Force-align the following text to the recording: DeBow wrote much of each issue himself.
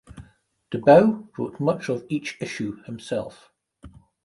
DeBow 0.73 1.29
wrote 1.37 1.59
much 1.59 1.87
of 1.87 2.03
each 2.09 2.35
issue 2.41 2.81
himself. 2.85 3.51